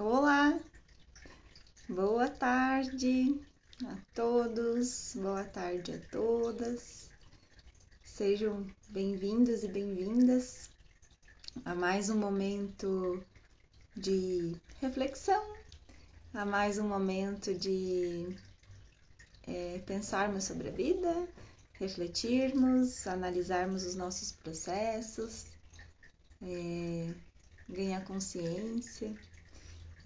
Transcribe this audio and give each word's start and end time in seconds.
Olá, 0.00 0.56
boa 1.88 2.28
tarde 2.28 3.36
a 3.84 3.98
todos, 4.14 5.16
boa 5.16 5.42
tarde 5.42 5.92
a 5.92 5.98
todas. 6.12 7.10
Sejam 8.04 8.64
bem-vindos 8.90 9.64
e 9.64 9.68
bem-vindas 9.68 10.70
a 11.64 11.74
mais 11.74 12.10
um 12.10 12.16
momento 12.16 13.20
de 13.96 14.54
reflexão, 14.80 15.42
a 16.32 16.44
mais 16.44 16.78
um 16.78 16.86
momento 16.86 17.52
de 17.52 18.36
é, 19.48 19.82
pensarmos 19.84 20.44
sobre 20.44 20.68
a 20.68 20.72
vida, 20.72 21.28
refletirmos, 21.72 23.04
analisarmos 23.08 23.84
os 23.84 23.96
nossos 23.96 24.30
processos, 24.30 25.46
é, 26.40 27.12
ganhar 27.68 28.04
consciência. 28.04 29.12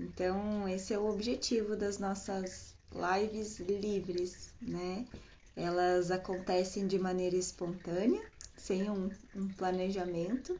Então, 0.03 0.69
esse 0.69 0.92
é 0.92 0.98
o 0.98 1.09
objetivo 1.09 1.77
das 1.77 1.98
nossas 1.98 2.74
lives 2.93 3.60
livres, 3.60 4.52
né? 4.60 5.06
Elas 5.55 6.10
acontecem 6.10 6.88
de 6.88 6.98
maneira 6.98 7.37
espontânea, 7.37 8.20
sem 8.57 8.91
um, 8.91 9.10
um 9.34 9.48
planejamento 9.48 10.59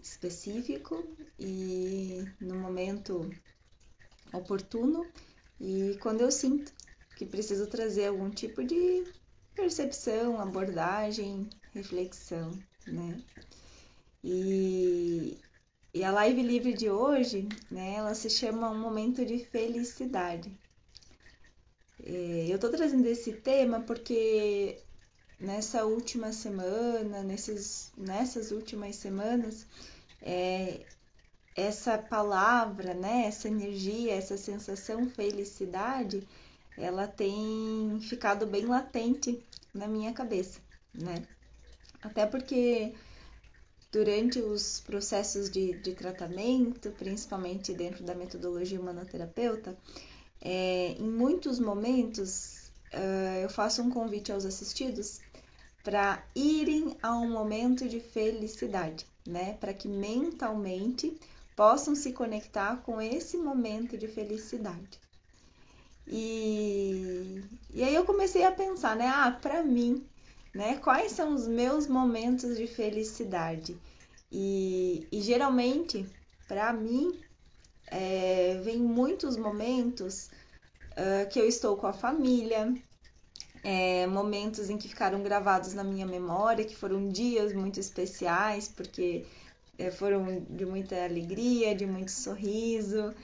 específico 0.00 1.04
e 1.38 2.24
no 2.40 2.54
momento 2.54 3.28
oportuno 4.32 5.06
e 5.60 5.98
quando 6.00 6.20
eu 6.20 6.30
sinto 6.30 6.72
que 7.16 7.26
preciso 7.26 7.66
trazer 7.66 8.06
algum 8.06 8.30
tipo 8.30 8.62
de 8.62 9.04
percepção, 9.54 10.40
abordagem, 10.40 11.48
reflexão, 11.72 12.52
né? 12.86 13.20
E, 14.22 15.38
e 15.94 16.02
a 16.02 16.10
live 16.10 16.42
livre 16.42 16.72
de 16.72 16.90
hoje, 16.90 17.48
né, 17.70 17.94
ela 17.94 18.14
se 18.16 18.28
chama 18.28 18.68
Um 18.68 18.78
Momento 18.78 19.24
de 19.24 19.38
Felicidade. 19.38 20.52
É, 22.02 22.46
eu 22.48 22.58
tô 22.58 22.68
trazendo 22.68 23.06
esse 23.06 23.32
tema 23.32 23.80
porque 23.80 24.82
nessa 25.38 25.84
última 25.84 26.32
semana, 26.32 27.22
nesses, 27.22 27.92
nessas 27.96 28.50
últimas 28.50 28.96
semanas, 28.96 29.68
é, 30.20 30.80
essa 31.54 31.96
palavra, 31.96 32.92
né, 32.92 33.26
essa 33.26 33.46
energia, 33.46 34.14
essa 34.14 34.36
sensação 34.36 35.08
felicidade, 35.08 36.26
ela 36.76 37.06
tem 37.06 38.00
ficado 38.00 38.48
bem 38.48 38.66
latente 38.66 39.40
na 39.72 39.86
minha 39.86 40.12
cabeça, 40.12 40.58
né? 40.92 41.22
Até 42.02 42.26
porque 42.26 42.92
durante 43.94 44.40
os 44.40 44.80
processos 44.80 45.48
de, 45.48 45.72
de 45.74 45.94
tratamento, 45.94 46.90
principalmente 46.98 47.72
dentro 47.72 48.02
da 48.02 48.12
metodologia 48.12 48.80
humanoterapeuta, 48.80 49.78
é, 50.40 50.96
em 50.98 51.08
muitos 51.08 51.60
momentos 51.60 52.72
uh, 52.92 53.38
eu 53.40 53.48
faço 53.48 53.82
um 53.82 53.90
convite 53.90 54.32
aos 54.32 54.44
assistidos 54.44 55.20
para 55.84 56.26
irem 56.34 56.96
a 57.00 57.16
um 57.16 57.30
momento 57.30 57.88
de 57.88 58.00
felicidade, 58.00 59.06
né? 59.24 59.56
Para 59.60 59.72
que 59.72 59.86
mentalmente 59.86 61.16
possam 61.54 61.94
se 61.94 62.12
conectar 62.12 62.78
com 62.78 63.00
esse 63.00 63.36
momento 63.36 63.96
de 63.96 64.08
felicidade. 64.08 64.98
E, 66.04 67.44
e 67.72 67.84
aí 67.84 67.94
eu 67.94 68.04
comecei 68.04 68.42
a 68.42 68.50
pensar, 68.50 68.96
né? 68.96 69.06
Ah, 69.06 69.30
para 69.30 69.62
mim, 69.62 70.04
né? 70.54 70.76
Quais 70.76 71.12
são 71.12 71.34
os 71.34 71.48
meus 71.48 71.86
momentos 71.86 72.56
de 72.56 72.66
felicidade? 72.66 73.76
E, 74.30 75.06
e 75.10 75.20
geralmente, 75.20 76.06
para 76.46 76.72
mim, 76.72 77.20
é, 77.88 78.60
vem 78.62 78.78
muitos 78.78 79.36
momentos 79.36 80.30
uh, 80.92 81.28
que 81.30 81.38
eu 81.38 81.46
estou 81.46 81.76
com 81.76 81.86
a 81.86 81.92
família, 81.92 82.72
é, 83.62 84.06
momentos 84.06 84.68
em 84.68 84.76
que 84.76 84.88
ficaram 84.88 85.22
gravados 85.22 85.74
na 85.74 85.82
minha 85.82 86.06
memória, 86.06 86.64
que 86.64 86.76
foram 86.76 87.08
dias 87.08 87.52
muito 87.52 87.80
especiais, 87.80 88.68
porque 88.68 89.26
é, 89.78 89.90
foram 89.90 90.44
de 90.50 90.66
muita 90.66 91.02
alegria, 91.04 91.74
de 91.74 91.86
muito 91.86 92.10
sorriso, 92.10 93.14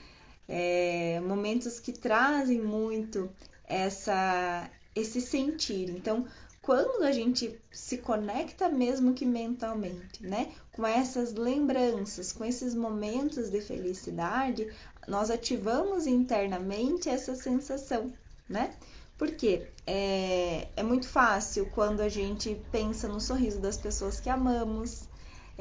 é, 0.47 1.19
momentos 1.21 1.79
que 1.79 1.93
trazem 1.93 2.59
muito 2.59 3.29
essa 3.65 4.69
esse 4.93 5.21
sentir. 5.21 5.89
Então, 5.89 6.27
quando 6.61 7.03
a 7.03 7.11
gente 7.11 7.59
se 7.71 7.97
conecta 7.97 8.69
mesmo 8.69 9.13
que 9.13 9.25
mentalmente, 9.25 10.23
né, 10.23 10.51
com 10.71 10.85
essas 10.85 11.33
lembranças, 11.33 12.31
com 12.31 12.45
esses 12.45 12.75
momentos 12.75 13.49
de 13.49 13.59
felicidade, 13.61 14.71
nós 15.07 15.31
ativamos 15.31 16.05
internamente 16.05 17.09
essa 17.09 17.35
sensação, 17.35 18.13
né? 18.47 18.75
Porque 19.17 19.67
é, 19.85 20.67
é 20.75 20.83
muito 20.83 21.07
fácil 21.07 21.69
quando 21.73 22.01
a 22.01 22.09
gente 22.09 22.59
pensa 22.71 23.07
no 23.07 23.19
sorriso 23.19 23.59
das 23.59 23.77
pessoas 23.77 24.19
que 24.19 24.29
amamos, 24.29 25.07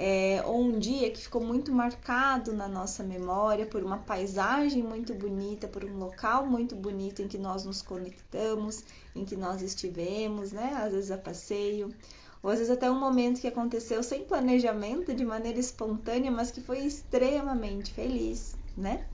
é, 0.02 0.42
ou 0.46 0.62
um 0.62 0.78
dia 0.78 1.10
que 1.10 1.20
ficou 1.20 1.42
muito 1.42 1.70
marcado 1.70 2.54
na 2.54 2.66
nossa 2.66 3.02
memória 3.02 3.66
por 3.66 3.84
uma 3.84 3.98
paisagem 3.98 4.82
muito 4.82 5.12
bonita, 5.12 5.68
por 5.68 5.84
um 5.84 5.98
local 5.98 6.46
muito 6.46 6.74
bonito 6.74 7.20
em 7.20 7.28
que 7.28 7.36
nós 7.36 7.66
nos 7.66 7.82
conectamos, 7.82 8.82
em 9.14 9.26
que 9.26 9.36
nós 9.36 9.60
estivemos, 9.60 10.52
né? 10.52 10.72
Às 10.82 10.92
vezes 10.92 11.10
a 11.10 11.18
passeio, 11.18 11.94
ou 12.42 12.50
às 12.50 12.56
vezes 12.56 12.72
até 12.72 12.90
um 12.90 12.98
momento 12.98 13.42
que 13.42 13.46
aconteceu 13.46 14.02
sem 14.02 14.24
planejamento, 14.24 15.14
de 15.14 15.22
maneira 15.22 15.60
espontânea, 15.60 16.30
mas 16.30 16.50
que 16.50 16.62
foi 16.62 16.78
extremamente 16.78 17.92
feliz, 17.92 18.56
né? 18.74 19.06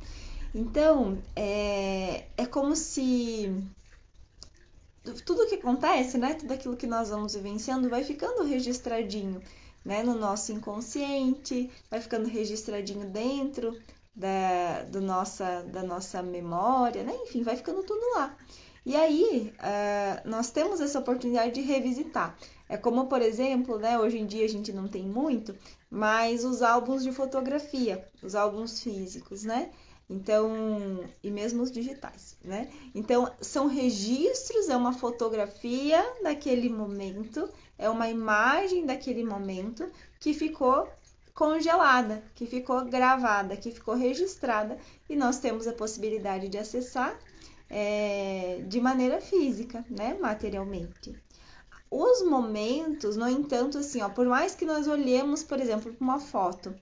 Então, 0.55 1.19
é, 1.35 2.27
é 2.37 2.47
como 2.47 2.77
se 2.77 3.53
tudo 5.25 5.49
que 5.49 5.57
acontece, 5.57 6.17
né? 6.17 6.35
Tudo 6.35 6.53
aquilo 6.53 6.77
que 6.77 6.87
nós 6.87 7.11
vamos 7.11 7.35
vivenciando 7.35 7.89
vai 7.89 8.05
ficando 8.05 8.45
registradinho 8.45 9.43
né, 9.87 10.03
no 10.03 10.17
nosso 10.17 10.51
inconsciente, 10.51 11.71
vai 11.89 12.01
ficando 12.01 12.29
registradinho 12.29 13.07
dentro 13.09 13.81
da, 14.15 14.83
do 14.83 15.01
nossa, 15.01 15.63
da 15.63 15.85
nossa 15.85 16.21
memória, 16.23 17.05
né? 17.05 17.15
enfim, 17.23 17.45
vai 17.45 17.57
ficando 17.57 17.85
tudo 17.85 18.03
lá. 18.17 18.37
E 18.85 18.97
aí, 18.97 19.53
uh, 19.61 20.29
nós 20.29 20.51
temos 20.51 20.81
essa 20.81 20.99
oportunidade 20.99 21.55
de 21.55 21.61
revisitar. 21.61 22.37
É 22.69 22.77
como, 22.77 23.07
por 23.07 23.23
exemplo, 23.23 23.79
né, 23.79 23.97
hoje 23.97 24.19
em 24.19 24.27
dia 24.27 24.45
a 24.45 24.49
gente 24.49 24.73
não 24.73 24.89
tem 24.89 25.05
muito, 25.05 25.57
mas 25.89 26.45
os 26.45 26.63
álbuns 26.63 27.05
de 27.05 27.13
fotografia, 27.13 28.05
os 28.21 28.35
álbuns 28.35 28.83
físicos, 28.83 29.45
né? 29.45 29.71
Então, 30.11 31.01
e 31.23 31.31
mesmo 31.31 31.63
os 31.63 31.71
digitais, 31.71 32.37
né? 32.45 32.69
Então, 32.95 33.31
são 33.41 33.67
registros, 33.67 34.69
é 34.69 34.77
uma 34.77 34.93
fotografia 34.93 36.05
daquele 36.23 36.69
momento 36.69 37.49
é 37.79 37.89
uma 37.89 38.09
imagem 38.09 38.87
daquele 38.87 39.25
momento 39.25 39.91
que 40.19 40.33
ficou 40.33 40.89
congelada, 41.35 42.23
que 42.35 42.47
ficou 42.47 42.85
gravada, 42.87 43.57
que 43.57 43.71
ficou 43.71 43.95
registrada 43.95 44.79
e 45.09 45.15
nós 45.15 45.39
temos 45.39 45.67
a 45.67 45.73
possibilidade 45.73 46.49
de 46.49 46.57
acessar 46.57 47.17
é, 47.69 48.63
de 48.67 48.81
maneira 48.81 49.21
física, 49.21 49.85
né, 49.91 50.17
materialmente. 50.19 51.15
Os 51.91 52.23
momentos, 52.23 53.17
no 53.17 53.29
entanto, 53.29 53.79
assim, 53.79 54.01
ó, 54.03 54.09
por 54.09 54.27
mais 54.27 54.55
que 54.55 54.65
nós 54.65 54.89
olhemos, 54.89 55.43
por 55.43 55.61
exemplo, 55.61 55.93
para 55.93 56.05
uma 56.05 56.19
foto, 56.19 56.75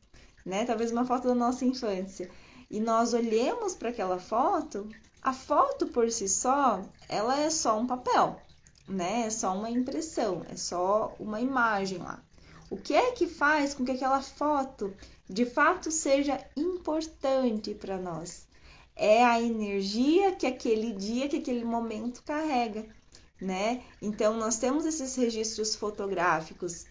né, 0.47 0.65
talvez 0.65 0.93
uma 0.93 1.05
foto 1.05 1.29
da 1.29 1.35
nossa 1.35 1.65
infância, 1.65 2.31
e 2.71 2.81
nós 2.81 3.13
olhemos 3.13 3.75
para 3.75 3.91
aquela 3.91 4.19
foto, 4.19 4.89
a 5.23 5.33
foto 5.33 5.89
por 5.89 6.11
si 6.11 6.29
só, 6.29 6.83
ela 7.09 7.39
é 7.41 7.51
só 7.51 7.79
um 7.79 7.87
papel, 7.87 8.41
né? 8.89 9.27
É 9.27 9.31
só 9.31 9.57
uma 9.57 9.71
impressão, 9.71 10.45
é 10.49 10.57
só 10.57 11.15
uma 11.19 11.41
imagem 11.41 11.99
lá. 11.99 12.23
O 12.71 12.77
que 12.77 12.95
é 12.95 13.13
que 13.13 13.27
faz 13.27 13.75
com 13.75 13.85
que 13.85 13.93
aquela 13.93 14.23
foto 14.23 14.95
de 15.29 15.45
fato 15.45 15.91
seja 15.91 16.41
importante 16.57 17.75
para 17.75 17.99
nós? 17.99 18.47
É 18.97 19.25
a 19.25 19.41
energia 19.41 20.35
que 20.35 20.47
aquele 20.47 20.93
dia, 20.93 21.29
que 21.29 21.37
aquele 21.37 21.65
momento 21.65 22.23
carrega, 22.23 22.87
né? 23.41 23.83
Então 24.01 24.37
nós 24.37 24.57
temos 24.57 24.87
esses 24.87 25.15
registros 25.17 25.75
fotográficos 25.75 26.87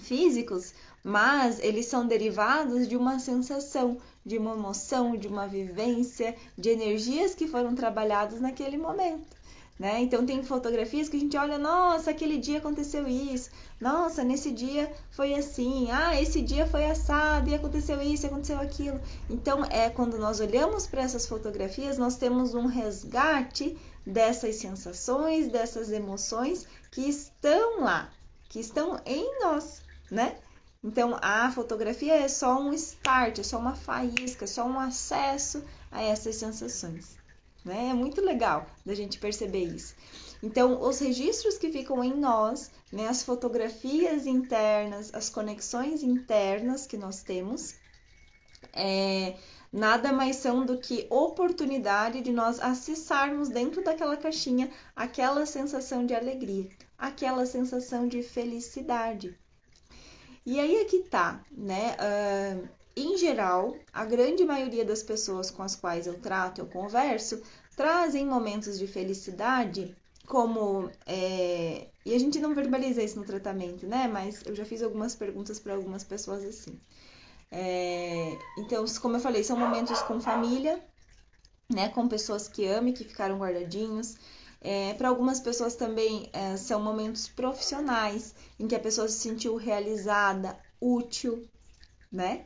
físicos, 0.00 0.74
mas 1.02 1.58
eles 1.60 1.86
são 1.86 2.06
derivados 2.06 2.88
de 2.88 2.96
uma 2.96 3.18
sensação, 3.18 3.98
de 4.24 4.36
uma 4.36 4.52
emoção, 4.52 5.16
de 5.16 5.28
uma 5.28 5.46
vivência, 5.46 6.36
de 6.56 6.70
energias 6.70 7.34
que 7.34 7.46
foram 7.46 7.74
trabalhadas 7.74 8.40
naquele 8.40 8.76
momento. 8.76 9.37
Né? 9.78 10.00
Então 10.00 10.26
tem 10.26 10.42
fotografias 10.42 11.08
que 11.08 11.16
a 11.16 11.20
gente 11.20 11.36
olha, 11.36 11.56
nossa, 11.56 12.10
aquele 12.10 12.36
dia 12.36 12.58
aconteceu 12.58 13.06
isso, 13.06 13.48
nossa, 13.80 14.24
nesse 14.24 14.50
dia 14.50 14.92
foi 15.08 15.34
assim, 15.34 15.88
ah, 15.92 16.20
esse 16.20 16.42
dia 16.42 16.66
foi 16.66 16.84
assado 16.86 17.48
e 17.48 17.54
aconteceu 17.54 18.02
isso, 18.02 18.26
aconteceu 18.26 18.58
aquilo. 18.58 19.00
Então 19.30 19.64
é 19.66 19.88
quando 19.88 20.18
nós 20.18 20.40
olhamos 20.40 20.88
para 20.88 21.02
essas 21.02 21.26
fotografias, 21.26 21.96
nós 21.96 22.16
temos 22.16 22.54
um 22.54 22.66
resgate 22.66 23.78
dessas 24.04 24.56
sensações, 24.56 25.46
dessas 25.46 25.92
emoções 25.92 26.66
que 26.90 27.02
estão 27.02 27.82
lá, 27.82 28.10
que 28.48 28.58
estão 28.58 29.00
em 29.06 29.40
nós, 29.40 29.82
né? 30.10 30.36
Então, 30.82 31.18
a 31.20 31.50
fotografia 31.50 32.14
é 32.14 32.28
só 32.28 32.60
um 32.60 32.72
start, 32.72 33.40
é 33.40 33.42
só 33.42 33.58
uma 33.58 33.74
faísca, 33.74 34.44
é 34.44 34.46
só 34.46 34.64
um 34.64 34.78
acesso 34.78 35.62
a 35.90 36.00
essas 36.02 36.36
sensações. 36.36 37.18
Né? 37.68 37.90
É 37.90 37.94
muito 37.94 38.22
legal 38.22 38.66
da 38.84 38.94
gente 38.94 39.18
perceber 39.18 39.64
isso. 39.64 39.94
Então, 40.42 40.80
os 40.80 40.98
registros 41.00 41.58
que 41.58 41.70
ficam 41.70 42.02
em 42.02 42.14
nós, 42.14 42.70
né, 42.90 43.08
as 43.08 43.22
fotografias 43.22 44.26
internas, 44.26 45.12
as 45.12 45.28
conexões 45.28 46.02
internas 46.02 46.86
que 46.86 46.96
nós 46.96 47.22
temos, 47.22 47.74
é, 48.72 49.36
nada 49.70 50.12
mais 50.12 50.36
são 50.36 50.64
do 50.64 50.78
que 50.78 51.06
oportunidade 51.10 52.22
de 52.22 52.32
nós 52.32 52.58
acessarmos 52.58 53.50
dentro 53.50 53.84
daquela 53.84 54.16
caixinha 54.16 54.70
aquela 54.96 55.44
sensação 55.44 56.06
de 56.06 56.14
alegria, 56.14 56.70
aquela 56.96 57.44
sensação 57.44 58.08
de 58.08 58.22
felicidade. 58.22 59.38
E 60.46 60.58
aí 60.58 60.76
é 60.76 60.84
que 60.86 61.00
tá, 61.00 61.44
né? 61.52 61.94
Uh, 62.00 62.68
em 63.00 63.16
geral, 63.16 63.76
a 63.92 64.04
grande 64.04 64.44
maioria 64.44 64.84
das 64.84 65.04
pessoas 65.04 65.52
com 65.52 65.62
as 65.62 65.76
quais 65.76 66.08
eu 66.08 66.18
trato, 66.18 66.60
eu 66.60 66.66
converso, 66.66 67.40
trazem 67.78 68.26
momentos 68.26 68.76
de 68.76 68.88
felicidade 68.88 69.96
como. 70.26 70.90
É... 71.06 71.86
E 72.04 72.12
a 72.12 72.18
gente 72.18 72.40
não 72.40 72.52
verbaliza 72.52 73.00
isso 73.02 73.18
no 73.20 73.24
tratamento, 73.24 73.86
né? 73.86 74.08
Mas 74.08 74.42
eu 74.44 74.54
já 74.54 74.64
fiz 74.64 74.82
algumas 74.82 75.14
perguntas 75.14 75.60
para 75.60 75.74
algumas 75.74 76.02
pessoas 76.02 76.44
assim. 76.44 76.76
É... 77.52 78.36
Então, 78.58 78.84
como 79.00 79.16
eu 79.16 79.20
falei, 79.20 79.44
são 79.44 79.56
momentos 79.56 80.02
com 80.02 80.20
família, 80.20 80.82
né? 81.72 81.88
Com 81.90 82.08
pessoas 82.08 82.48
que 82.48 82.66
amam, 82.66 82.92
que 82.92 83.04
ficaram 83.04 83.38
guardadinhos. 83.38 84.16
É, 84.60 84.92
para 84.94 85.08
algumas 85.08 85.38
pessoas 85.38 85.76
também 85.76 86.28
é, 86.32 86.56
são 86.56 86.82
momentos 86.82 87.28
profissionais 87.28 88.34
em 88.58 88.66
que 88.66 88.74
a 88.74 88.80
pessoa 88.80 89.06
se 89.06 89.20
sentiu 89.20 89.54
realizada, 89.54 90.58
útil, 90.80 91.48
né? 92.10 92.44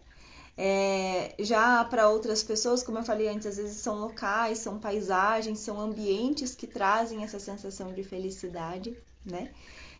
É, 0.56 1.34
já 1.38 1.82
para 1.84 2.08
outras 2.08 2.43
pessoas, 2.43 2.82
como 2.82 2.99
eu 2.99 3.04
falei 3.04 3.28
antes, 3.28 3.46
às 3.46 3.56
vezes 3.56 3.78
são 3.78 3.99
locais, 3.99 4.58
são 4.58 4.78
paisagens, 4.78 5.60
são 5.60 5.81
ambientes 5.81 6.54
que 6.54 6.66
trazem 6.66 7.25
essa 7.25 7.38
sensação 7.38 7.93
de 7.93 8.02
felicidade, 8.02 8.96
né? 9.25 9.50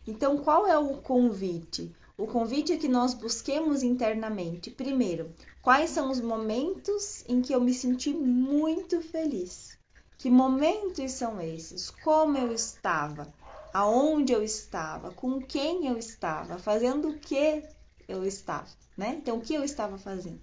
Então, 0.05 0.37
qual 0.37 0.67
é 0.67 0.77
o 0.77 0.97
convite? 0.97 1.91
O 2.15 2.27
convite 2.27 2.71
é 2.71 2.77
que 2.77 2.87
nós 2.87 3.15
busquemos 3.15 3.81
internamente, 3.81 4.69
primeiro, 4.69 5.33
quais 5.61 5.89
são 5.89 6.11
os 6.11 6.21
momentos 6.21 7.23
em 7.27 7.41
que 7.41 7.53
eu 7.53 7.59
me 7.59 7.73
senti 7.73 8.13
muito 8.13 9.01
feliz. 9.01 9.77
Que 10.19 10.29
momentos 10.29 11.11
são 11.11 11.41
esses? 11.41 11.89
Como 11.89 12.37
eu 12.37 12.53
estava? 12.53 13.33
Aonde 13.73 14.31
eu 14.31 14.43
estava? 14.43 15.11
Com 15.11 15.41
quem 15.41 15.87
eu 15.87 15.97
estava? 15.97 16.59
Fazendo 16.59 17.09
o 17.09 17.17
que 17.17 17.63
eu 18.07 18.23
estava, 18.23 18.69
né? 18.97 19.15
Então, 19.21 19.37
o 19.37 19.41
que 19.41 19.53
eu 19.53 19.63
estava 19.63 19.97
fazendo? 19.97 20.39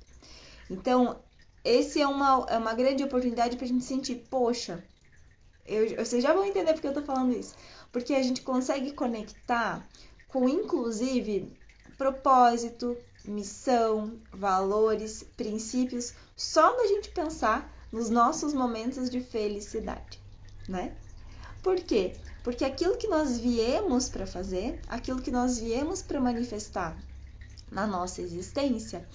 Então, 0.69 1.21
esse 1.65 2.01
é 2.01 2.07
uma, 2.07 2.47
é 2.49 2.57
uma 2.57 2.75
grande 2.75 3.03
oportunidade 3.05 3.57
para 3.57 3.65
a 3.65 3.69
gente 3.69 3.85
sentir, 3.85 4.27
poxa, 4.31 4.83
eu, 5.67 5.97
vocês 5.97 6.23
já 6.23 6.33
vão 6.33 6.45
entender 6.45 6.73
porque 6.73 6.87
eu 6.87 6.95
tô 6.95 7.03
falando 7.03 7.33
isso. 7.33 7.55
Porque 7.93 8.15
a 8.15 8.23
gente 8.23 8.43
consegue 8.43 8.93
conectar 8.93 9.87
com, 10.29 10.49
inclusive, 10.49 11.53
propósito, 11.99 12.97
missão, 13.25 14.19
valores, 14.33 15.23
princípios, 15.37 16.15
só 16.37 16.75
da 16.77 16.87
gente 16.87 17.11
pensar 17.11 17.71
nos 17.93 18.09
nossos 18.09 18.55
momentos 18.55 19.11
de 19.11 19.21
felicidade, 19.21 20.21
né? 20.69 20.97
Por 21.63 21.77
quê? 21.77 22.15
Porque 22.43 22.65
aquilo 22.65 22.97
que 22.97 23.07
nós 23.07 23.39
viemos 23.39 24.09
para 24.09 24.27
fazer, 24.27 24.81
aquilo 24.89 25.21
que 25.21 25.31
nós 25.31 25.59
viemos 25.59 26.01
para 26.01 26.21
manifestar 26.21 26.97
na 27.71 27.87
nossa 27.87 28.21
existência, 28.21 29.07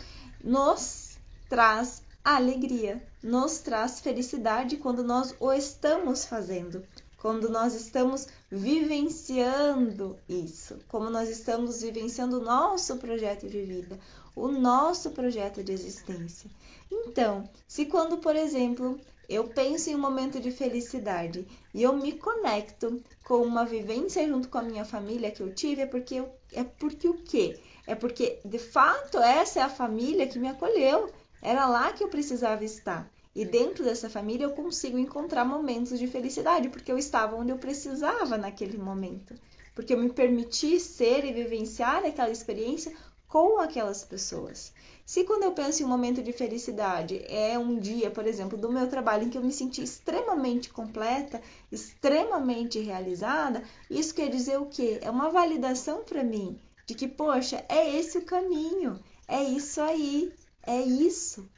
nos 0.44 1.18
traz 1.50 2.04
alegria, 2.24 3.02
nos 3.22 3.60
traz 3.60 4.00
felicidade 4.00 4.78
quando 4.78 5.04
nós 5.04 5.36
o 5.40 5.54
estamos 5.54 6.26
fazendo, 6.26 6.84
quando 7.18 7.50
nós 7.50 7.74
estamos 7.74 8.28
vivenciando 8.52 10.18
isso, 10.30 10.80
como 10.88 11.10
nós 11.10 11.30
estamos 11.30 11.82
vivenciando 11.82 12.40
o 12.40 12.44
nosso 12.44 12.98
projeto 12.98 13.48
de 13.48 13.62
vida, 13.62 14.00
o 14.36 14.48
nosso 14.48 15.12
projeto 15.12 15.64
de 15.64 15.72
existência. 15.72 16.50
Então, 16.92 17.50
se 17.68 17.86
quando, 17.86 18.18
por 18.18 18.36
exemplo, 18.36 19.00
eu 19.28 19.48
penso 19.48 19.90
em 19.90 19.96
um 19.96 20.00
momento 20.00 20.40
de 20.40 20.52
felicidade 20.52 21.48
e 21.74 21.82
eu 21.82 21.96
me 21.96 22.12
conecto 22.12 23.02
com 23.24 23.38
uma 23.38 23.66
vivência 23.66 24.28
junto 24.28 24.50
com 24.50 24.60
a 24.60 24.64
minha 24.64 24.86
família 24.86 25.32
que 25.32 25.42
eu 25.42 25.54
tive, 25.54 25.82
é 25.82 25.86
porque 25.86 26.16
eu, 26.16 26.30
é 26.54 26.64
porque 26.64 27.08
o 27.08 27.16
quê? 27.16 27.60
É 27.88 27.94
porque 27.94 28.40
de 28.44 28.58
fato 28.58 29.20
essa 29.20 29.60
é 29.60 29.64
a 29.64 29.70
família 29.70 30.28
que 30.28 30.40
me 30.40 30.48
acolheu. 30.48 31.12
Era 31.42 31.68
lá 31.68 31.94
que 31.94 32.04
eu 32.04 32.08
precisava 32.08 32.64
estar. 32.64 33.08
E 33.36 33.46
dentro 33.46 33.84
dessa 33.84 34.10
família 34.10 34.46
eu 34.46 34.52
consigo 34.52 34.98
encontrar 34.98 35.46
momentos 35.46 36.00
de 36.00 36.08
felicidade, 36.08 36.70
porque 36.70 36.92
eu 36.92 36.98
estava 36.98 37.36
onde 37.36 37.52
eu 37.52 37.58
precisava 37.58 38.38
naquele 38.38 38.78
momento. 38.78 39.36
Porque 39.76 39.94
eu 39.94 40.00
me 40.00 40.10
permiti 40.10 40.80
ser 40.80 41.26
e 41.26 41.34
vivenciar 41.34 42.04
aquela 42.06 42.32
experiência 42.32 42.96
com 43.28 43.60
aquelas 43.60 44.04
pessoas. 44.04 44.74
Se 45.06 45.24
quando 45.26 45.44
eu 45.44 45.52
penso 45.52 45.84
em 45.84 45.86
um 45.86 45.90
momento 45.90 46.24
de 46.24 46.32
felicidade 46.32 47.22
é 47.28 47.60
um 47.60 47.78
dia, 47.78 48.10
por 48.10 48.26
exemplo, 48.26 48.58
do 48.58 48.72
meu 48.72 48.88
trabalho 48.88 49.26
em 49.26 49.30
que 49.30 49.38
eu 49.38 49.44
me 49.44 49.52
senti 49.52 49.84
extremamente 49.84 50.70
completa, 50.70 51.42
extremamente 51.72 52.80
realizada, 52.80 53.62
isso 53.90 54.16
quer 54.16 54.30
dizer 54.30 54.58
o 54.58 54.66
quê? 54.66 55.00
É 55.02 55.12
uma 55.12 55.30
validação 55.30 56.04
para 56.04 56.24
mim 56.24 56.58
de 56.86 56.94
que, 56.94 57.08
poxa, 57.08 57.66
é 57.68 57.98
esse 57.98 58.18
o 58.18 58.26
caminho, 58.26 59.00
é 59.28 59.44
isso 59.44 59.82
aí, 59.82 60.34
é 60.64 60.82
isso. 60.82 61.50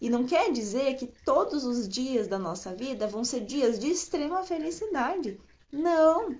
E 0.00 0.10
não 0.10 0.24
quer 0.26 0.52
dizer 0.52 0.96
que 0.96 1.06
todos 1.24 1.64
os 1.64 1.88
dias 1.88 2.28
da 2.28 2.38
nossa 2.38 2.74
vida 2.74 3.06
vão 3.06 3.24
ser 3.24 3.40
dias 3.40 3.78
de 3.78 3.88
extrema 3.88 4.42
felicidade. 4.42 5.40
Não, 5.72 6.36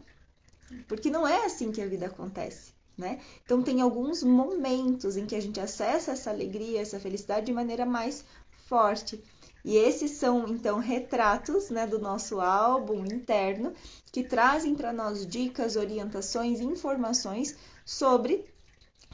porque 0.86 1.10
não 1.10 1.26
é 1.26 1.44
assim 1.46 1.72
que 1.72 1.80
a 1.80 1.86
vida 1.86 2.06
acontece. 2.06 2.74
Né? 2.96 3.20
Então 3.44 3.60
tem 3.60 3.80
alguns 3.80 4.22
momentos 4.22 5.16
em 5.16 5.26
que 5.26 5.34
a 5.34 5.40
gente 5.40 5.58
acessa 5.58 6.12
essa 6.12 6.30
alegria, 6.30 6.80
essa 6.80 7.00
felicidade 7.00 7.46
de 7.46 7.52
maneira 7.52 7.84
mais 7.84 8.24
forte. 8.68 9.22
E 9.64 9.76
esses 9.76 10.12
são 10.12 10.46
então 10.46 10.78
retratos, 10.78 11.70
né, 11.70 11.86
do 11.86 11.98
nosso 11.98 12.38
álbum 12.38 13.04
interno 13.04 13.72
que 14.12 14.22
trazem 14.22 14.74
para 14.74 14.92
nós 14.92 15.26
dicas, 15.26 15.74
orientações, 15.74 16.60
informações 16.60 17.56
sobre 17.84 18.44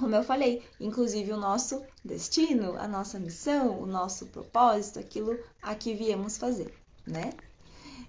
como 0.01 0.17
eu 0.17 0.25
falei, 0.25 0.63
inclusive 0.81 1.31
o 1.31 1.37
nosso 1.37 1.83
destino, 2.03 2.75
a 2.79 2.89
nossa 2.89 3.19
missão, 3.19 3.83
o 3.83 3.87
nosso 3.87 4.27
propósito, 4.27 4.99
aquilo 4.99 5.39
a 5.61 5.75
que 5.75 5.93
viemos 5.93 6.39
fazer, 6.39 6.75
né? 7.07 7.35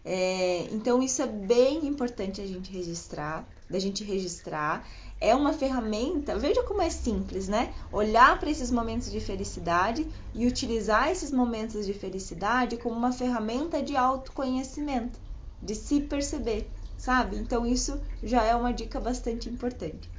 É, 0.05 0.67
então 0.71 1.03
isso 1.03 1.21
é 1.21 1.27
bem 1.27 1.85
importante 1.85 2.39
a 2.39 2.47
gente 2.47 2.71
registrar, 2.71 3.45
da 3.69 3.77
gente 3.77 4.05
registrar. 4.05 4.88
É 5.19 5.35
uma 5.35 5.51
ferramenta, 5.51 6.39
veja 6.39 6.63
como 6.63 6.81
é 6.81 6.89
simples, 6.89 7.50
né? 7.50 7.74
Olhar 7.91 8.39
para 8.39 8.50
esses 8.50 8.71
momentos 8.71 9.12
de 9.12 9.19
felicidade 9.19 10.07
e 10.33 10.47
utilizar 10.47 11.12
esses 11.12 11.29
momentos 11.29 11.85
de 11.85 11.93
felicidade 11.93 12.77
como 12.77 12.95
uma 12.95 13.12
ferramenta 13.12 13.83
de 13.83 13.97
autoconhecimento, 13.97 15.19
de 15.62 15.75
se 15.75 16.00
perceber, 16.00 16.67
sabe? 16.97 17.35
Então 17.35 17.65
isso 17.65 18.00
já 18.24 18.43
é 18.43 18.55
uma 18.55 18.71
dica 18.71 19.00
bastante 19.00 19.50
importante. 19.50 20.09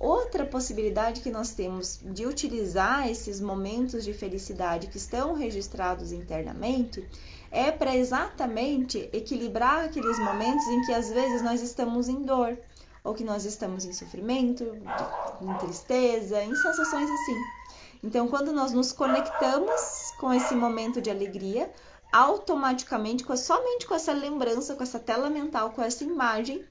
Outra 0.00 0.46
possibilidade 0.46 1.20
que 1.20 1.30
nós 1.30 1.50
temos 1.52 2.00
de 2.02 2.24
utilizar 2.24 3.06
esses 3.06 3.38
momentos 3.38 4.02
de 4.02 4.14
felicidade 4.14 4.86
que 4.86 4.96
estão 4.96 5.34
registrados 5.34 6.10
internamente 6.10 7.06
é 7.50 7.70
para 7.70 7.94
exatamente 7.94 9.10
equilibrar 9.12 9.84
aqueles 9.84 10.18
momentos 10.18 10.66
em 10.68 10.86
que 10.86 10.94
às 10.94 11.10
vezes 11.10 11.42
nós 11.42 11.60
estamos 11.60 12.08
em 12.08 12.22
dor, 12.22 12.56
ou 13.04 13.12
que 13.12 13.22
nós 13.22 13.44
estamos 13.44 13.84
em 13.84 13.92
sofrimento, 13.92 14.64
em 15.42 15.58
tristeza, 15.58 16.42
em 16.42 16.54
sensações 16.54 17.10
assim. 17.10 17.36
Então, 18.02 18.26
quando 18.26 18.54
nós 18.54 18.72
nos 18.72 18.92
conectamos 18.92 20.14
com 20.18 20.32
esse 20.32 20.54
momento 20.54 21.02
de 21.02 21.10
alegria, 21.10 21.70
automaticamente, 22.10 23.22
somente 23.36 23.86
com 23.86 23.94
essa 23.94 24.14
lembrança, 24.14 24.74
com 24.74 24.82
essa 24.82 24.98
tela 24.98 25.28
mental, 25.28 25.72
com 25.72 25.82
essa 25.82 26.04
imagem, 26.04 26.64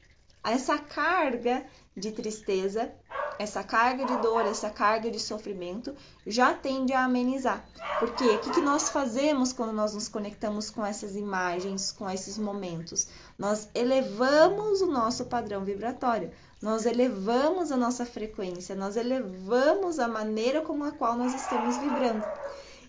essa 0.43 0.79
carga 0.79 1.63
de 1.99 2.11
tristeza 2.11 2.91
essa 3.39 3.63
carga 3.63 4.03
de 4.05 4.17
dor, 4.17 4.45
essa 4.45 4.69
carga 4.69 5.09
de 5.09 5.17
sofrimento 5.17 5.95
já 6.27 6.53
tende 6.53 6.91
a 6.91 7.05
amenizar. 7.05 7.65
Porque 7.97 8.25
o 8.25 8.39
que, 8.39 8.51
que 8.51 8.59
nós 8.59 8.89
fazemos 8.89 9.53
quando 9.53 9.71
nós 9.71 9.93
nos 9.93 10.09
conectamos 10.09 10.69
com 10.69 10.85
essas 10.85 11.15
imagens, 11.15 11.93
com 11.93 12.09
esses 12.09 12.37
momentos? 12.37 13.07
Nós 13.37 13.69
elevamos 13.73 14.81
o 14.81 14.87
nosso 14.87 15.25
padrão 15.25 15.63
vibratório, 15.63 16.31
nós 16.61 16.85
elevamos 16.85 17.71
a 17.71 17.77
nossa 17.77 18.05
frequência, 18.05 18.75
nós 18.75 18.97
elevamos 18.97 19.99
a 19.99 20.07
maneira 20.09 20.59
como 20.59 20.83
a 20.83 20.91
qual 20.91 21.15
nós 21.15 21.33
estamos 21.33 21.77
vibrando. 21.77 22.25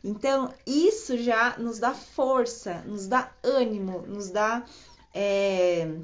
Então, 0.02 0.52
isso 0.66 1.16
já 1.16 1.56
nos 1.58 1.78
dá 1.78 1.94
força, 1.94 2.82
nos 2.86 3.06
dá 3.06 3.30
ânimo, 3.44 4.00
nos 4.00 4.30
dá 4.30 4.64
é, 5.14 5.94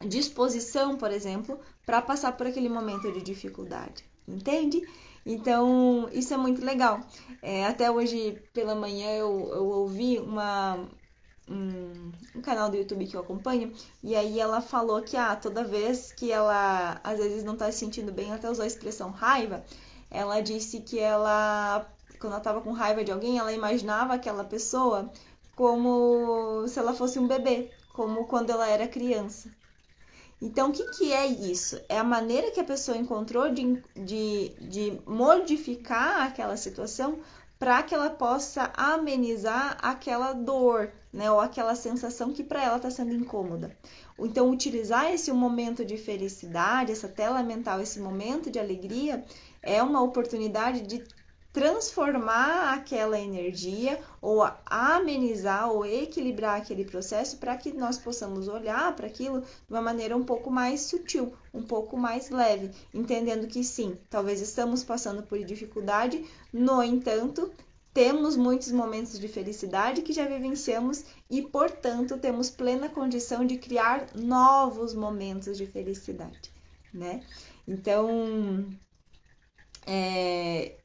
disposição, 0.00 0.96
por 0.96 1.10
exemplo, 1.10 1.58
para 1.86 2.02
passar 2.02 2.36
por 2.36 2.48
aquele 2.48 2.68
momento 2.68 3.12
de 3.12 3.22
dificuldade, 3.22 4.04
entende? 4.26 4.82
Então, 5.24 6.08
isso 6.12 6.34
é 6.34 6.36
muito 6.36 6.64
legal. 6.64 7.00
É, 7.40 7.64
até 7.64 7.88
hoje 7.88 8.42
pela 8.52 8.74
manhã 8.74 9.08
eu, 9.10 9.50
eu 9.54 9.64
ouvi 9.66 10.18
uma, 10.18 10.88
um, 11.48 12.12
um, 12.34 12.40
canal 12.42 12.68
do 12.68 12.76
YouTube 12.76 13.06
que 13.06 13.16
eu 13.16 13.20
acompanho, 13.20 13.72
e 14.02 14.16
aí 14.16 14.40
ela 14.40 14.60
falou 14.60 15.00
que 15.00 15.16
ah, 15.16 15.36
toda 15.36 15.62
vez 15.62 16.10
que 16.12 16.32
ela 16.32 17.00
às 17.04 17.18
vezes 17.18 17.44
não 17.44 17.56
tá 17.56 17.70
se 17.70 17.78
sentindo 17.78 18.12
bem, 18.12 18.32
até 18.32 18.50
usou 18.50 18.64
a 18.64 18.66
expressão 18.66 19.10
raiva, 19.10 19.64
ela 20.10 20.40
disse 20.40 20.80
que 20.80 20.98
ela, 20.98 21.88
quando 22.18 22.32
ela 22.32 22.42
tava 22.42 22.60
com 22.62 22.72
raiva 22.72 23.04
de 23.04 23.12
alguém, 23.12 23.38
ela 23.38 23.52
imaginava 23.52 24.14
aquela 24.14 24.44
pessoa 24.44 25.10
como 25.54 26.66
se 26.66 26.78
ela 26.80 26.92
fosse 26.94 27.18
um 27.18 27.28
bebê, 27.28 27.70
como 27.92 28.26
quando 28.26 28.50
ela 28.50 28.68
era 28.68 28.88
criança. 28.88 29.50
Então, 30.40 30.68
o 30.68 30.72
que, 30.72 30.84
que 30.90 31.12
é 31.12 31.26
isso? 31.26 31.80
É 31.88 31.98
a 31.98 32.04
maneira 32.04 32.50
que 32.50 32.60
a 32.60 32.64
pessoa 32.64 32.96
encontrou 32.96 33.50
de, 33.50 33.82
de, 33.94 34.54
de 34.60 35.00
modificar 35.06 36.26
aquela 36.26 36.56
situação 36.56 37.18
para 37.58 37.82
que 37.82 37.94
ela 37.94 38.10
possa 38.10 38.70
amenizar 38.76 39.78
aquela 39.80 40.34
dor, 40.34 40.92
né, 41.10 41.30
ou 41.30 41.40
aquela 41.40 41.74
sensação 41.74 42.32
que 42.32 42.44
para 42.44 42.62
ela 42.62 42.76
está 42.76 42.90
sendo 42.90 43.14
incômoda. 43.14 43.74
Então, 44.18 44.50
utilizar 44.50 45.10
esse 45.10 45.32
momento 45.32 45.84
de 45.84 45.96
felicidade, 45.96 46.92
essa 46.92 47.08
tela 47.08 47.42
mental, 47.42 47.80
esse 47.80 47.98
momento 47.98 48.50
de 48.50 48.58
alegria, 48.58 49.24
é 49.62 49.82
uma 49.82 50.02
oportunidade 50.02 50.82
de 50.82 51.02
transformar 51.56 52.74
aquela 52.74 53.18
energia 53.18 53.98
ou 54.20 54.46
amenizar 54.66 55.72
ou 55.72 55.86
equilibrar 55.86 56.60
aquele 56.60 56.84
processo 56.84 57.38
para 57.38 57.56
que 57.56 57.72
nós 57.72 57.96
possamos 57.96 58.46
olhar 58.46 58.94
para 58.94 59.06
aquilo 59.06 59.40
de 59.40 59.46
uma 59.70 59.80
maneira 59.80 60.14
um 60.14 60.22
pouco 60.22 60.50
mais 60.50 60.82
sutil, 60.82 61.32
um 61.54 61.62
pouco 61.62 61.96
mais 61.96 62.28
leve, 62.28 62.72
entendendo 62.92 63.46
que 63.46 63.64
sim, 63.64 63.96
talvez 64.10 64.42
estamos 64.42 64.84
passando 64.84 65.22
por 65.22 65.42
dificuldade, 65.42 66.26
no 66.52 66.82
entanto, 66.82 67.50
temos 67.94 68.36
muitos 68.36 68.70
momentos 68.70 69.18
de 69.18 69.26
felicidade 69.26 70.02
que 70.02 70.12
já 70.12 70.26
vivenciamos 70.26 71.06
e, 71.30 71.40
portanto, 71.40 72.18
temos 72.18 72.50
plena 72.50 72.90
condição 72.90 73.46
de 73.46 73.56
criar 73.56 74.08
novos 74.14 74.92
momentos 74.92 75.56
de 75.56 75.66
felicidade, 75.66 76.52
né? 76.92 77.22
Então, 77.66 78.68
é, 79.86 80.76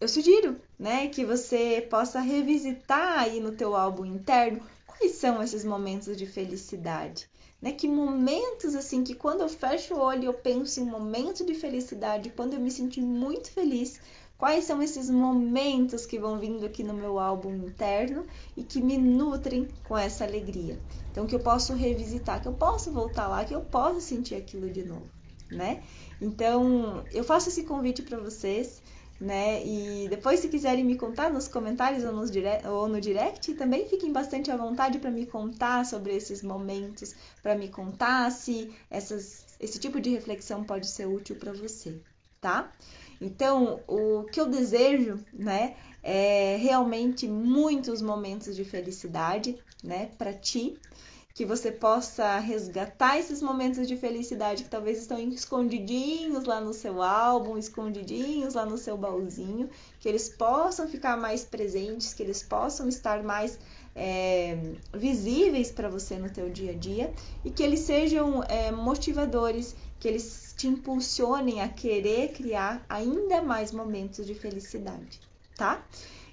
eu 0.00 0.08
sugiro, 0.08 0.60
né, 0.78 1.08
que 1.08 1.24
você 1.24 1.86
possa 1.90 2.20
revisitar 2.20 3.20
aí 3.20 3.40
no 3.40 3.52
teu 3.52 3.74
álbum 3.74 4.04
interno 4.04 4.60
quais 4.86 5.12
são 5.12 5.42
esses 5.42 5.64
momentos 5.64 6.16
de 6.16 6.26
felicidade, 6.26 7.28
né? 7.60 7.72
Que 7.72 7.86
momentos 7.86 8.74
assim 8.74 9.04
que 9.04 9.14
quando 9.14 9.42
eu 9.42 9.48
fecho 9.48 9.94
o 9.94 10.00
olho 10.00 10.24
eu 10.24 10.34
penso 10.34 10.80
em 10.80 10.84
um 10.84 10.90
momento 10.90 11.44
de 11.44 11.54
felicidade, 11.54 12.30
quando 12.30 12.54
eu 12.54 12.60
me 12.60 12.70
senti 12.70 13.00
muito 13.00 13.50
feliz, 13.50 14.00
quais 14.38 14.64
são 14.64 14.82
esses 14.82 15.08
momentos 15.10 16.06
que 16.06 16.18
vão 16.18 16.38
vindo 16.38 16.64
aqui 16.64 16.82
no 16.82 16.94
meu 16.94 17.18
álbum 17.18 17.54
interno 17.54 18.26
e 18.56 18.62
que 18.62 18.80
me 18.80 18.96
nutrem 18.98 19.68
com 19.84 19.96
essa 19.96 20.24
alegria. 20.24 20.78
Então 21.10 21.26
que 21.26 21.34
eu 21.34 21.40
posso 21.40 21.74
revisitar, 21.74 22.40
que 22.40 22.48
eu 22.48 22.54
posso 22.54 22.90
voltar 22.90 23.28
lá, 23.28 23.44
que 23.44 23.54
eu 23.54 23.62
posso 23.62 24.00
sentir 24.00 24.34
aquilo 24.34 24.70
de 24.70 24.84
novo, 24.84 25.08
né? 25.50 25.82
Então, 26.20 27.04
eu 27.12 27.22
faço 27.22 27.50
esse 27.50 27.64
convite 27.64 28.02
para 28.02 28.18
vocês 28.18 28.82
né? 29.20 29.64
E 29.64 30.08
depois, 30.08 30.40
se 30.40 30.48
quiserem 30.48 30.84
me 30.84 30.96
contar 30.96 31.30
nos 31.30 31.48
comentários 31.48 32.04
ou, 32.04 32.12
nos 32.12 32.30
direct, 32.30 32.66
ou 32.66 32.88
no 32.88 33.00
direct, 33.00 33.54
também 33.54 33.88
fiquem 33.88 34.12
bastante 34.12 34.50
à 34.50 34.56
vontade 34.56 34.98
para 34.98 35.10
me 35.10 35.26
contar 35.26 35.84
sobre 35.84 36.14
esses 36.14 36.42
momentos, 36.42 37.14
para 37.42 37.54
me 37.54 37.68
contar 37.68 38.30
se 38.30 38.72
essas, 38.90 39.44
esse 39.58 39.78
tipo 39.78 40.00
de 40.00 40.10
reflexão 40.10 40.64
pode 40.64 40.86
ser 40.88 41.06
útil 41.06 41.36
para 41.36 41.52
você, 41.52 42.00
tá? 42.40 42.72
Então, 43.20 43.80
o 43.88 44.24
que 44.24 44.38
eu 44.38 44.46
desejo, 44.46 45.24
né, 45.32 45.76
é 46.02 46.56
realmente 46.56 47.26
muitos 47.26 48.02
momentos 48.02 48.54
de 48.54 48.64
felicidade, 48.64 49.58
né, 49.82 50.10
para 50.18 50.34
ti 50.34 50.78
que 51.36 51.44
você 51.44 51.70
possa 51.70 52.38
resgatar 52.38 53.18
esses 53.18 53.42
momentos 53.42 53.86
de 53.86 53.94
felicidade 53.94 54.64
que 54.64 54.70
talvez 54.70 54.98
estão 54.98 55.18
escondidinhos 55.18 56.44
lá 56.44 56.62
no 56.62 56.72
seu 56.72 57.02
álbum, 57.02 57.58
escondidinhos 57.58 58.54
lá 58.54 58.64
no 58.64 58.78
seu 58.78 58.96
baúzinho, 58.96 59.68
que 60.00 60.08
eles 60.08 60.30
possam 60.30 60.88
ficar 60.88 61.14
mais 61.18 61.44
presentes, 61.44 62.14
que 62.14 62.22
eles 62.22 62.42
possam 62.42 62.88
estar 62.88 63.22
mais 63.22 63.58
é, 63.94 64.56
visíveis 64.94 65.70
para 65.70 65.90
você 65.90 66.16
no 66.16 66.30
teu 66.30 66.48
dia 66.48 66.72
a 66.72 66.74
dia 66.74 67.12
e 67.44 67.50
que 67.50 67.62
eles 67.62 67.80
sejam 67.80 68.42
é, 68.44 68.72
motivadores, 68.72 69.76
que 70.00 70.08
eles 70.08 70.54
te 70.56 70.66
impulsionem 70.66 71.60
a 71.60 71.68
querer 71.68 72.32
criar 72.32 72.82
ainda 72.88 73.42
mais 73.42 73.72
momentos 73.72 74.24
de 74.24 74.34
felicidade, 74.34 75.20
tá? 75.54 75.84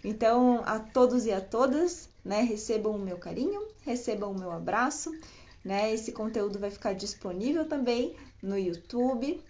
Então, 0.04 0.62
a 0.66 0.80
todos 0.80 1.26
e 1.26 1.32
a 1.32 1.40
todas, 1.40 2.10
né, 2.26 2.42
recebam 2.42 2.96
o 2.96 3.00
meu 3.00 3.18
carinho, 3.18 3.68
recebam 3.82 4.32
o 4.32 4.38
meu 4.38 4.52
abraço, 4.52 5.12
né? 5.64 5.94
Esse 5.94 6.12
conteúdo 6.12 6.60
vai 6.60 6.70
ficar 6.70 6.94
disponível 6.94 7.66
também 7.68 8.16
no 8.42 8.58
YouTube, 8.58 9.42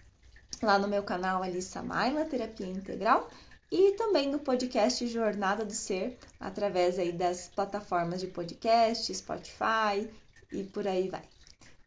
lá 0.61 0.77
no 0.77 0.87
meu 0.87 1.03
canal 1.03 1.41
Alissa 1.41 1.81
Maila, 1.81 2.25
Terapia 2.25 2.67
Integral, 2.67 3.29
e 3.71 3.93
também 3.93 4.29
no 4.29 4.37
podcast 4.37 5.07
Jornada 5.07 5.65
do 5.65 5.73
Ser, 5.73 6.17
através 6.39 6.99
aí 6.99 7.11
das 7.11 7.47
plataformas 7.47 8.21
de 8.21 8.27
podcast, 8.27 9.13
Spotify 9.13 10.07
e 10.51 10.63
por 10.63 10.87
aí 10.87 11.09
vai. 11.09 11.23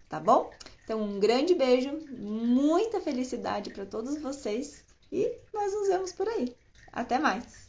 Tá 0.08 0.18
bom? 0.18 0.50
Então, 0.82 1.00
um 1.00 1.20
grande 1.20 1.54
beijo, 1.54 1.90
muita 2.18 3.00
felicidade 3.00 3.70
para 3.70 3.87
todos 3.87 4.20
vocês 4.20 4.85
e 5.12 5.32
nós 5.54 5.73
nos 5.73 5.88
vemos 5.88 6.12
por 6.12 6.28
aí. 6.28 6.56
Até 6.92 7.18
mais! 7.18 7.65